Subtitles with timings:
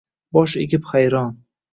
[0.37, 1.29] Bosh egib hayron